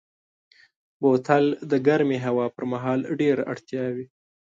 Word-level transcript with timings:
بوتل 1.01 1.45
د 1.71 1.73
ګرمې 1.87 2.17
هوا 2.25 2.45
پر 2.55 2.63
مهال 2.71 2.99
ډېره 3.19 3.43
اړتیا 3.53 3.85
وي. 3.95 4.05